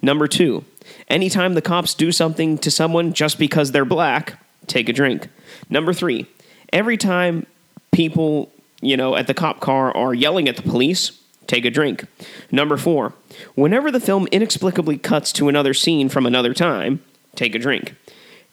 Number 0.00 0.26
two, 0.26 0.64
anytime 1.08 1.52
the 1.52 1.60
cops 1.60 1.92
do 1.92 2.12
something 2.12 2.56
to 2.58 2.70
someone 2.70 3.12
just 3.12 3.38
because 3.38 3.72
they're 3.72 3.84
black, 3.84 4.38
take 4.66 4.88
a 4.88 4.92
drink. 4.94 5.28
Number 5.68 5.92
three, 5.92 6.26
every 6.72 6.96
time 6.96 7.44
people, 7.92 8.50
you 8.80 8.96
know, 8.96 9.16
at 9.16 9.26
the 9.26 9.34
cop 9.34 9.60
car 9.60 9.94
are 9.94 10.14
yelling 10.14 10.48
at 10.48 10.56
the 10.56 10.62
police, 10.62 11.20
take 11.46 11.64
a 11.64 11.70
drink. 11.70 12.06
Number 12.50 12.76
four, 12.76 13.14
whenever 13.54 13.90
the 13.90 14.00
film 14.00 14.26
inexplicably 14.32 14.98
cuts 14.98 15.32
to 15.32 15.48
another 15.48 15.74
scene 15.74 16.08
from 16.08 16.26
another 16.26 16.54
time, 16.54 17.02
take 17.34 17.54
a 17.54 17.58
drink. 17.58 17.94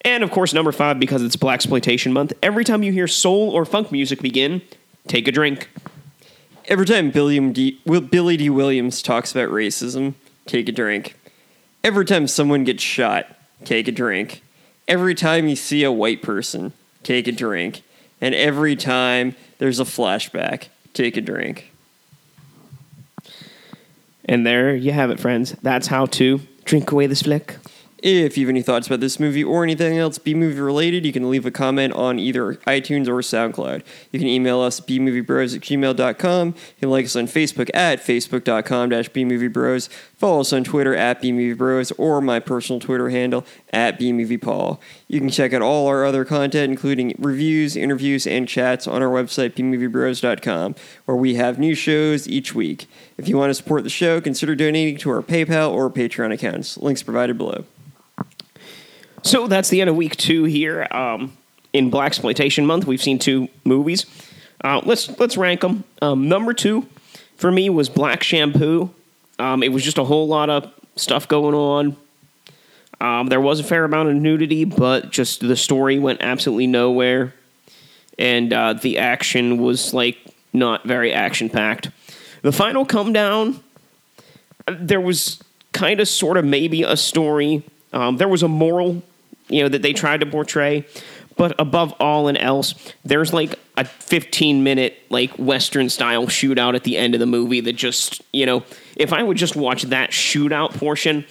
And 0.04 0.24
of 0.24 0.30
course, 0.30 0.52
number 0.52 0.72
five, 0.72 0.98
because 0.98 1.22
it's 1.22 1.36
Black 1.36 1.54
Exploitation 1.54 2.12
Month, 2.12 2.32
every 2.42 2.64
time 2.64 2.82
you 2.82 2.92
hear 2.92 3.06
soul 3.06 3.50
or 3.50 3.64
funk 3.64 3.92
music 3.92 4.20
begin, 4.20 4.62
take 5.06 5.28
a 5.28 5.32
drink. 5.32 5.68
Every 6.66 6.86
time 6.86 7.10
Billy 7.10 7.38
Dee 7.50 8.50
Williams 8.50 9.02
talks 9.02 9.32
about 9.32 9.50
racism, 9.50 10.14
take 10.46 10.68
a 10.68 10.72
drink. 10.72 11.16
Every 11.84 12.04
time 12.04 12.28
someone 12.28 12.64
gets 12.64 12.82
shot, 12.82 13.26
take 13.64 13.88
a 13.88 13.92
drink. 13.92 14.42
Every 14.86 15.14
time 15.14 15.48
you 15.48 15.56
see 15.56 15.84
a 15.84 15.92
white 15.92 16.22
person, 16.22 16.72
take 17.02 17.26
a 17.26 17.32
drink. 17.32 17.82
And 18.20 18.34
every 18.34 18.76
time 18.76 19.34
there's 19.58 19.80
a 19.80 19.84
flashback, 19.84 20.68
take 20.94 21.16
a 21.16 21.20
drink. 21.20 21.71
And 24.24 24.46
there 24.46 24.74
you 24.74 24.92
have 24.92 25.10
it, 25.10 25.20
friends. 25.20 25.56
That's 25.62 25.88
how 25.88 26.06
to 26.06 26.40
drink 26.64 26.92
away 26.92 27.06
this 27.06 27.22
flick. 27.22 27.56
If 28.02 28.36
you 28.36 28.46
have 28.46 28.50
any 28.50 28.62
thoughts 28.62 28.88
about 28.88 28.98
this 28.98 29.20
movie 29.20 29.44
or 29.44 29.62
anything 29.62 29.96
else 29.96 30.18
B 30.18 30.34
movie 30.34 30.60
related, 30.60 31.06
you 31.06 31.12
can 31.12 31.30
leave 31.30 31.46
a 31.46 31.52
comment 31.52 31.92
on 31.92 32.18
either 32.18 32.54
iTunes 32.66 33.06
or 33.06 33.22
SoundCloud. 33.22 33.84
You 34.10 34.18
can 34.18 34.26
email 34.26 34.60
us 34.60 34.80
bmoviebros 34.80 35.54
at 35.54 35.62
gmail.com. 35.62 36.48
You 36.48 36.54
can 36.80 36.90
like 36.90 37.04
us 37.04 37.14
on 37.14 37.28
Facebook 37.28 37.70
at 37.72 38.00
facebook.com 38.00 38.88
dash 38.88 39.08
bmoviebros. 39.10 39.88
Follow 40.16 40.40
us 40.40 40.52
on 40.52 40.64
Twitter 40.64 40.96
at 40.96 41.22
bmoviebros 41.22 41.92
or 41.96 42.20
my 42.20 42.40
personal 42.40 42.80
Twitter 42.80 43.08
handle 43.10 43.46
at 43.72 44.00
bmoviepaul. 44.00 44.80
You 45.06 45.20
can 45.20 45.30
check 45.30 45.52
out 45.52 45.62
all 45.62 45.86
our 45.86 46.04
other 46.04 46.24
content, 46.24 46.72
including 46.72 47.14
reviews, 47.20 47.76
interviews, 47.76 48.26
and 48.26 48.48
chats 48.48 48.88
on 48.88 49.00
our 49.00 49.10
website 49.10 49.54
bmoviebros.com, 49.54 50.74
where 51.04 51.16
we 51.16 51.34
have 51.36 51.60
new 51.60 51.76
shows 51.76 52.26
each 52.26 52.52
week. 52.52 52.86
If 53.16 53.28
you 53.28 53.36
want 53.36 53.50
to 53.50 53.54
support 53.54 53.84
the 53.84 53.90
show, 53.90 54.20
consider 54.20 54.56
donating 54.56 54.96
to 54.98 55.10
our 55.10 55.22
PayPal 55.22 55.70
or 55.70 55.88
Patreon 55.88 56.32
accounts. 56.32 56.76
Links 56.78 57.04
provided 57.04 57.38
below. 57.38 57.64
So 59.22 59.46
that's 59.46 59.68
the 59.68 59.80
end 59.80 59.88
of 59.88 59.96
week 59.96 60.16
two 60.16 60.44
here. 60.44 60.86
Um, 60.90 61.36
in 61.72 61.90
Black 61.90 62.08
Exploitation 62.08 62.66
Month, 62.66 62.86
we've 62.86 63.02
seen 63.02 63.18
two 63.18 63.48
movies. 63.64 64.06
Uh, 64.62 64.80
let's 64.84 65.18
let's 65.18 65.36
rank 65.36 65.62
them. 65.62 65.84
Um, 66.00 66.28
number 66.28 66.52
two 66.52 66.86
for 67.36 67.50
me 67.50 67.70
was 67.70 67.88
Black 67.88 68.22
Shampoo. 68.22 68.90
Um, 69.38 69.62
it 69.62 69.72
was 69.72 69.82
just 69.82 69.98
a 69.98 70.04
whole 70.04 70.28
lot 70.28 70.50
of 70.50 70.72
stuff 70.96 71.26
going 71.26 71.54
on. 71.54 71.96
Um, 73.00 73.26
there 73.26 73.40
was 73.40 73.58
a 73.58 73.64
fair 73.64 73.84
amount 73.84 74.10
of 74.10 74.14
nudity, 74.14 74.64
but 74.64 75.10
just 75.10 75.40
the 75.40 75.56
story 75.56 75.98
went 75.98 76.22
absolutely 76.22 76.68
nowhere, 76.68 77.34
and 78.18 78.52
uh, 78.52 78.74
the 78.74 78.98
action 78.98 79.60
was 79.60 79.92
like 79.92 80.18
not 80.52 80.84
very 80.84 81.12
action 81.12 81.50
packed. 81.50 81.90
The 82.42 82.52
final 82.52 82.84
come 82.84 83.12
down, 83.12 83.60
there 84.68 85.00
was 85.00 85.42
kind 85.72 86.00
of 86.00 86.06
sort 86.06 86.36
of 86.36 86.44
maybe 86.44 86.82
a 86.82 86.96
story. 86.96 87.64
Um, 87.92 88.18
there 88.18 88.28
was 88.28 88.42
a 88.44 88.48
moral, 88.48 89.02
you 89.52 89.62
know, 89.62 89.68
that 89.68 89.82
they 89.82 89.92
tried 89.92 90.20
to 90.20 90.26
portray. 90.26 90.86
But 91.36 91.54
above 91.58 91.92
all 91.98 92.28
and 92.28 92.36
else, 92.38 92.74
there's 93.04 93.32
like 93.32 93.58
a 93.76 93.84
15 93.84 94.62
minute 94.62 94.98
like 95.08 95.30
Western 95.38 95.88
style 95.88 96.26
shootout 96.26 96.74
at 96.74 96.84
the 96.84 96.96
end 96.96 97.14
of 97.14 97.20
the 97.20 97.26
movie 97.26 97.60
that 97.60 97.74
just, 97.74 98.22
you 98.32 98.46
know, 98.46 98.64
if 98.96 99.12
I 99.12 99.22
would 99.22 99.36
just 99.36 99.56
watch 99.56 99.82
that 99.84 100.10
shootout 100.10 100.76
portion, 100.76 101.24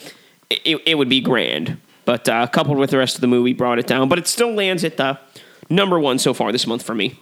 it, 0.49 0.81
it 0.85 0.95
would 0.95 1.09
be 1.09 1.21
grand. 1.21 1.79
But 2.05 2.27
uh, 2.27 2.47
coupled 2.47 2.77
with 2.77 2.89
the 2.89 2.97
rest 2.97 3.15
of 3.15 3.21
the 3.21 3.27
movie, 3.27 3.53
brought 3.53 3.79
it 3.79 3.87
down. 3.87 4.09
But 4.09 4.17
it 4.17 4.27
still 4.27 4.51
lands 4.51 4.83
at 4.83 4.97
the 4.97 5.19
number 5.69 5.99
one 5.99 6.17
so 6.17 6.33
far 6.33 6.51
this 6.51 6.65
month 6.65 6.83
for 6.83 6.95
me. 6.95 7.19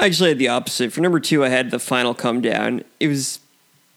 I 0.00 0.06
actually 0.06 0.30
had 0.30 0.38
the 0.38 0.48
opposite. 0.48 0.92
For 0.92 1.00
number 1.00 1.18
two, 1.18 1.44
I 1.44 1.48
had 1.48 1.72
the 1.72 1.80
final 1.80 2.14
come 2.14 2.40
down. 2.40 2.84
It 3.00 3.08
was 3.08 3.40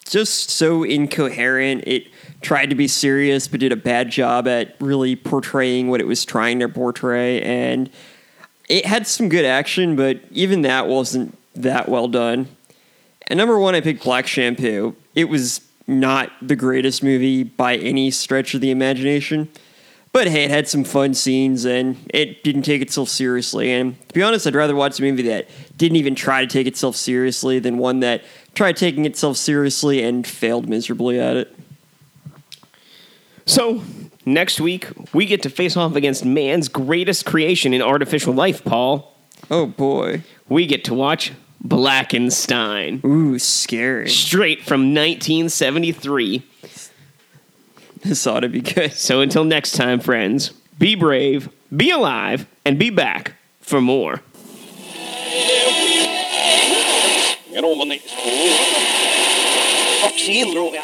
just 0.05 0.50
so 0.50 0.84
incoherent. 0.84 1.84
It 1.88 2.08
tried 2.41 2.70
to 2.70 2.75
be 2.75 2.88
serious, 2.88 3.48
but 3.48 3.60
did 3.60 3.72
a 3.72 3.77
bad 3.77 4.10
job 4.10 4.48
at 4.48 4.75
really 4.79 5.15
portraying 5.15 5.89
what 5.89 6.01
it 6.01 6.08
was 6.08 6.25
trying 6.25 6.60
to 6.60 6.70
portray. 6.70 7.41
And 7.41 7.89
it 8.67 8.86
had 8.86 9.08
some 9.08 9.29
good 9.29 9.46
action, 9.46 9.96
but 9.96 10.22
even 10.31 10.63
that 10.63 10.88
wasn't 10.88 11.38
that 11.55 11.89
well 11.89 12.08
done. 12.08 12.48
And 13.27 13.38
number 13.38 13.58
one, 13.60 13.75
I 13.75 13.81
picked 13.81 14.03
Black 14.03 14.27
Shampoo. 14.27 14.96
It 15.15 15.25
was 15.25 15.62
not 15.88 16.31
the 16.41 16.55
greatest 16.55 17.03
movie 17.03 17.43
by 17.43 17.75
any 17.75 18.12
stretch 18.12 18.53
of 18.53 18.62
the 18.62 18.72
imagination. 18.72 19.50
But 20.13 20.27
hey, 20.27 20.43
it 20.43 20.51
had 20.51 20.67
some 20.67 20.84
fun 20.84 21.13
scenes 21.13 21.63
and 21.63 21.98
it 22.13 22.43
didn't 22.43 22.63
take 22.63 22.81
itself 22.81 23.08
seriously. 23.08 23.72
And 23.72 23.98
to 24.10 24.13
be 24.13 24.22
honest, 24.22 24.46
I'd 24.46 24.55
rather 24.55 24.75
watch 24.75 25.00
a 25.00 25.03
movie 25.03 25.24
that 25.24 25.50
didn't 25.82 25.98
even 25.98 26.16
try 26.16 26.42
to 26.42 26.48
take 26.48 26.68
itself 26.68 26.96
seriously 26.96 27.60
than 27.60 27.78
one 27.78 28.00
that 28.02 28.24
tried 28.56 28.78
taking 28.78 29.06
itself 29.06 29.38
seriously 29.38 30.02
and 30.04 30.26
failed 30.26 30.70
miserably 30.70 31.20
at 31.20 31.36
it. 31.36 31.56
So 33.46 33.82
Next 34.26 34.62
week, 34.62 34.88
we 35.14 35.26
get 35.26 35.42
to 35.44 35.50
face 35.50 35.76
off 35.76 35.96
against 35.96 36.24
man's 36.24 36.68
greatest 36.68 37.26
creation 37.26 37.74
in 37.74 37.82
artificial 37.82 38.34
life, 38.34 38.64
Paul. 38.64 39.16
Oh 39.50 39.66
boy. 39.66 40.22
We 40.48 40.68
get 40.68 40.84
to 40.86 40.94
watch 40.94 41.32
Blackenstein, 41.66 43.04
Ooh, 43.04 43.40
scary. 43.40 44.10
straight 44.10 44.62
from 44.62 44.94
1973. 44.94 46.44
This 48.04 48.28
ought 48.28 48.42
to 48.42 48.50
be 48.50 48.62
good. 48.62 48.94
So 48.94 49.22
until 49.22 49.44
next 49.44 49.74
time, 49.74 50.00
friends, 50.00 50.50
be 50.78 50.96
brave, 50.96 51.50
be 51.76 51.90
alive, 51.90 52.48
and 52.64 52.78
be 52.78 52.90
back 52.90 53.34
for 53.60 53.82
more. 53.82 54.22
Ровный. 57.60 58.01
Максим 60.03 60.55
Ровный. 60.55 60.81